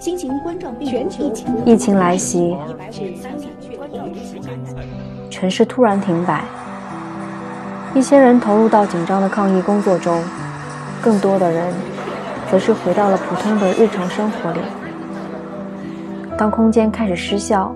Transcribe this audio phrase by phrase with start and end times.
[0.00, 2.56] 新型冠状病毒疫情疫情来袭，
[5.28, 6.42] 城市突然停摆，
[7.94, 10.18] 一些人投入到紧张的抗疫工作中，
[11.02, 11.70] 更多的人
[12.50, 14.60] 则是回到了普通的日常生活里。
[16.38, 17.70] 当空间开始失效，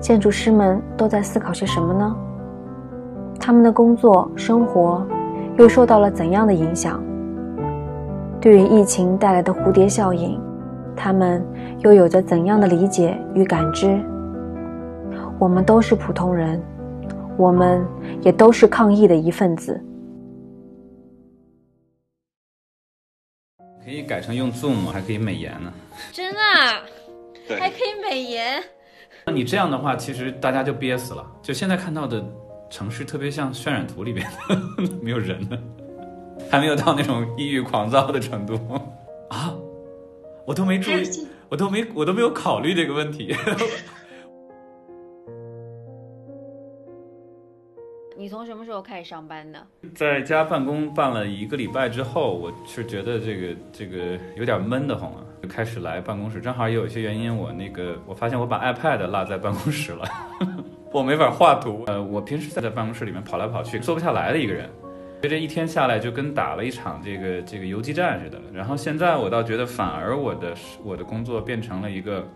[0.00, 2.16] 建筑师们都在思考些什么呢？
[3.38, 5.06] 他们的工作生活
[5.56, 7.00] 又受到了怎样的影响？
[8.40, 10.36] 对于疫情带来的蝴蝶效应，
[10.98, 11.46] 他们
[11.80, 13.86] 又有着怎样的理解与感知？
[15.38, 16.60] 我们都是普通人，
[17.38, 17.86] 我们
[18.22, 19.80] 也都是抗疫的一份子。
[23.84, 25.72] 可以改成用 Zoom，还可以美颜呢。
[26.12, 26.82] 真啊，
[27.46, 28.60] 对还可以美颜。
[29.24, 31.24] 那你这样的话，其实大家就憋死了。
[31.40, 32.22] 就现在看到的
[32.68, 34.56] 城市，特别像渲染图里边的，
[35.00, 35.56] 没有人呢，
[36.50, 38.82] 还没有到那种抑郁狂躁的程度啊！
[40.48, 41.02] 我都没注意，
[41.50, 43.36] 我都没，我都没有考虑这个问题。
[48.16, 49.62] 你从什么时候开始上班的？
[49.94, 56.40] 在家办公办了一个礼拜之后，我是觉得这个这个有点闷得慌啊，就开始来办公室。
[56.40, 60.08] 正好也有一些原因，我那个我发现我把 iPad 落在办公室了，
[60.90, 61.84] 我没法画图。
[61.88, 64.70] 呃，我平时在在办公室里面跑来跑去，坐不下来的一个人。
[65.22, 68.38] 这一天下来就跟打了一场这个这个游击战似的。
[68.52, 72.26] 然后现在我倒觉得，反而我的我的工作变成了一个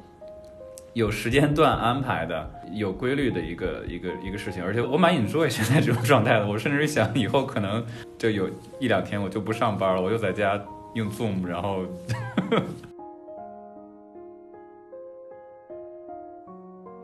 [0.92, 6.46] 有时间段安排的、有规律的一个一个一个事情，而且我蛮 enjoy 现在这种状态的。
[6.46, 7.84] 我甚至想以后可能
[8.18, 8.48] 就有
[8.80, 10.60] 一两天我就不上班了，我就在家
[10.94, 11.84] 用 Zoom，然后。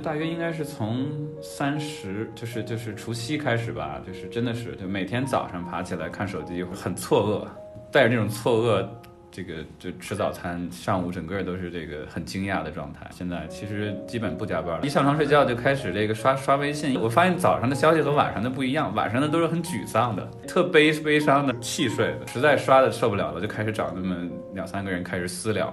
[0.09, 1.06] 大约应该是从
[1.42, 7.47] 三十，就是就是除夕开始吧，就是真的是就每天早上爬起来看手机，很错愕，
[7.92, 8.89] 带着这种错愕，
[9.31, 13.06] 这个就吃早餐，上午整个都是这个很惊讶的状态。
[13.11, 16.98] 现在其实基本不加班了，一上床睡觉就开始这个刷刷微信。
[16.98, 24.16] 我发现早上的消息和晚上的不一样，晚上的都是很沮丧的，特悲悲伤的、气睡的，实在刷的受不了了，就开始找那么
[24.55, 25.71] 两三个人开始私聊。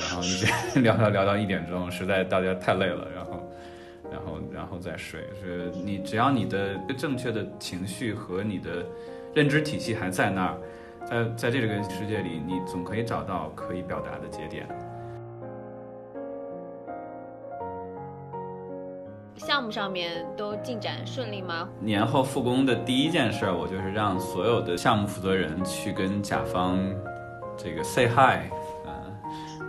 [0.00, 0.46] 然后一直
[0.80, 3.31] 聊聊聊到一点钟，实在大家太累了，然后，
[4.10, 5.20] 然后，然后再睡。
[5.40, 8.84] 是你只要你的正确的情绪和你的
[9.34, 10.58] 认知体系还在那儿，
[11.06, 14.66] 在在这个世界里，你总可以找到可以表达的节点。
[19.36, 21.68] 项目上面都进展顺利吗？
[21.80, 26.78] 年后复工的第一件事儿，我就是让所有的项目负责人去跟甲方
[27.56, 28.48] 这个 say hi。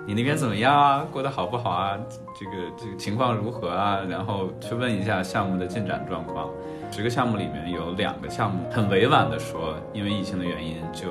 [0.05, 1.07] 你那边怎么样啊？
[1.11, 1.97] 过得好不好啊？
[2.37, 4.01] 这个这个情况如何啊？
[4.09, 6.49] 然后去问一下项目的进展状况。
[6.91, 11.07] 十个项目里面有两个项目很委婉的说，因为疫情的原因就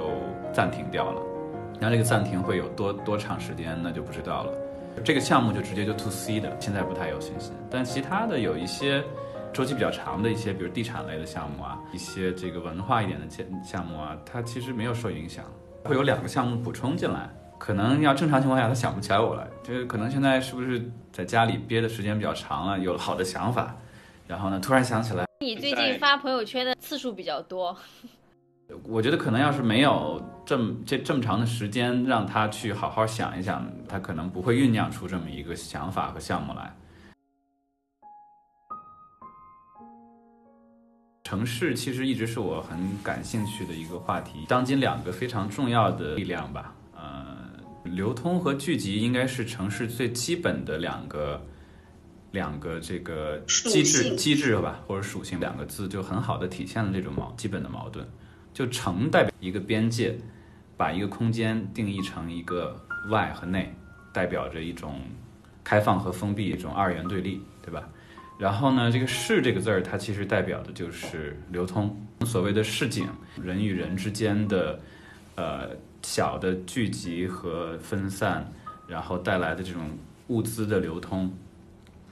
[0.53, 1.23] 暂停掉了。
[1.81, 4.53] 那这个暂停会有多多长时间，那就不知道了。
[5.03, 7.55] 这个项目就直接就 to C 的，现在不太有信心。
[7.71, 9.03] 但其他的有一些
[9.55, 15.47] 周期比较长的一些，比如地产类的项目啊，一些这个文化一点的项项目啊，它其实没有受影响。
[15.83, 17.29] 会有两个项目补充进来。
[17.63, 23.73] 可能要正常情况下，他想不起来我了，就是可能现在是不是在家里憋的时间比较长了，有好的想法，
[24.27, 25.25] 然后呢，突然想起来。
[25.39, 27.77] 你最近发朋友圈的次数比较多，
[28.83, 36.75] 我觉得可能要是没有这么这这么长的时间让他去好好想一想，他可能不会酝酿出这么一个想法和项目来。
[41.23, 46.75] 城市其实一直是我很感兴趣的一个话题，当今两个非常重要的力量吧。
[47.85, 51.45] 流通和聚集应该是城市最基本的两个
[52.31, 58.07] 两个这个机制机制吧，或者属性两个字就很好的体现了这种矛基本的矛盾。
[58.55, 60.17] 就城代表一个边界，
[60.77, 63.75] 把一个空间定义成一个外和内，
[64.13, 65.01] 代表着一种
[65.65, 67.89] 开放和封闭一种二元对立，对吧？
[68.39, 71.95] 然后呢，这个市这个字儿它其实代表的就是流通，
[72.25, 73.09] 所谓的市井，
[73.43, 74.81] 人与人之间的
[75.35, 75.71] 呃。
[76.03, 78.53] 小的聚集和分散，
[78.87, 79.97] 然后带来的这种
[80.29, 81.33] 物资的流通，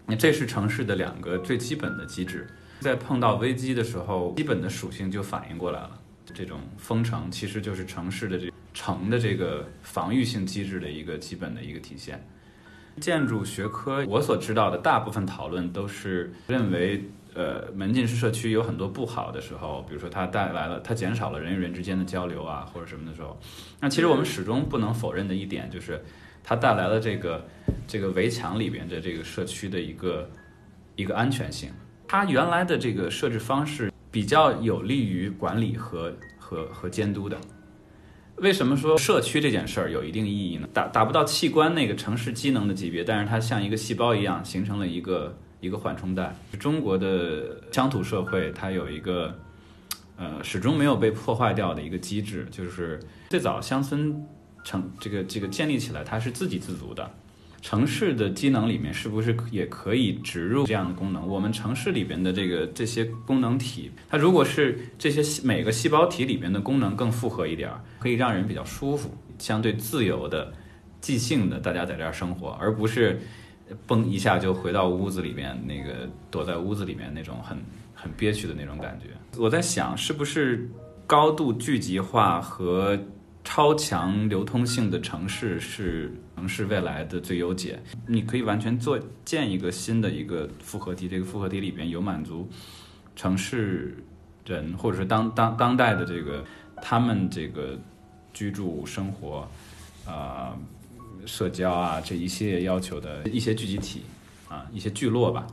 [0.07, 2.47] 那这是城市的两个最基本的机制。
[2.81, 5.91] 在碰到危机的时候，基本的属性就反应过来了。
[6.33, 12.25] 这种封城其实就是城市的这城的这个防御性机制的一个基本的一个体现。
[13.01, 17.05] 建筑学科我所知道的大部分讨论都是认为。
[17.41, 23.41] 呃，门禁式社区有很多不好的时候，比如说它带来了，它减少了人与人之间的交流啊，或者什么的时候，
[23.81, 26.05] 那其实我们始终不能否认的一点就是，
[26.45, 27.49] 它带来了这个
[27.87, 30.29] 这个围墙里边的这个社区的一个
[30.97, 31.71] 一个安全性。
[32.07, 37.39] 它原来的这个设置方式比较有利于管理和和和监督的，
[38.37, 40.69] 为什么说社区这件事儿有一定意义呢？
[40.75, 46.35] 达达不到器官那个城市机能的级别，但是它像一个细胞一样形成了一个一个缓冲带。
[46.59, 49.39] 中国的乡土社会它有一个
[50.17, 52.99] 呃始终没有被破坏掉的一个机制，就是
[53.29, 54.27] 最早乡村
[54.65, 57.11] 城这个这个建立起来，它是自给自足的。
[57.63, 61.29] 城市的机能里面是不是也可以植入这样的功能？
[61.29, 70.51] 我们城市里边的这个这些功能体，它如果是这些每个细胞体里边的功能更复合一点儿，可以让人比较舒服、相对自由的、
[71.03, 73.21] 即兴的，大家在这儿生活，而不是
[73.87, 77.59] 嘣一下就回到屋子里面，那个躲在屋子里面那种很
[77.95, 79.09] 很憋屈的那种感觉。
[79.41, 80.69] 我在想，是不是
[81.07, 82.99] 高度聚集化和
[83.43, 87.79] 超强流通性的城市是城市未来的最优解。
[88.07, 92.49] 你可以完全做建一个新的一个复合体，这个复合体里边有满足
[93.17, 93.97] 城市
[94.47, 96.45] 人或者是当当当代的这个
[96.83, 97.79] 他们这个
[98.33, 99.49] 居住生活
[100.07, 100.57] 啊、
[101.31, 104.03] 社交啊这一系列要求的一些聚集体
[104.49, 105.47] 啊一些聚落吧。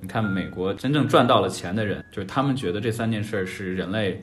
[0.00, 4.20] 你看，美国真正赚到了钱的人，就是他们觉得这三件事是人类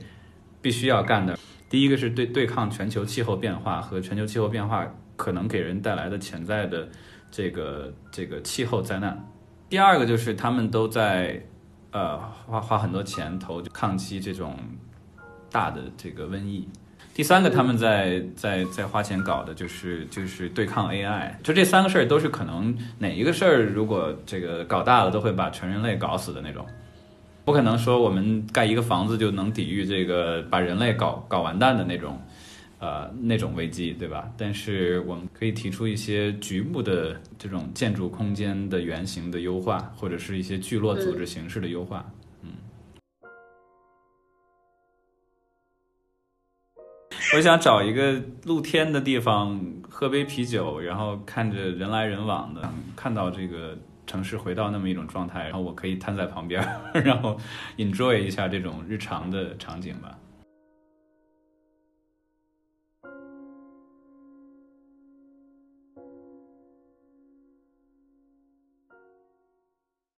[0.60, 1.38] 必须要干的。
[1.70, 6.86] 第一个是对对抗全球气候变化和全球气候变化可能给人带来的潜在的
[7.30, 9.26] 这个这个气候灾难。
[9.70, 11.42] 第二个就是他们都在
[11.92, 14.56] 呃花花很多钱投抗击这种
[15.54, 16.66] 大的这个瘟疫。
[17.14, 26.66] 第三个，他们在在在花钱搞的就是就是对抗 AI，就这三个事儿都是可能哪一个事儿如果这个搞大了，都会把全人类搞死的那种。
[27.44, 32.20] 不可能说我们盖一个房子就能抵御这个把人类搞搞完蛋的那种，
[32.80, 34.28] 呃那种危机，对吧？
[34.36, 42.04] 但是我们可以提出一些局部的这种建筑空间的原型的优化，或者是一些聚落组织形式的优化。
[47.34, 49.60] 我想找一个露天的地方，
[49.90, 52.62] 喝杯啤酒，然后看着人来人往的，
[52.94, 53.76] 看到这个
[54.06, 56.64] 城市回到那么一种状态，然后我可以瘫在旁边，
[57.04, 57.36] 然后
[57.76, 60.16] enjoy 一下这种日常的场景吧。